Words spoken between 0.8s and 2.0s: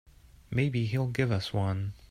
he'll give us one.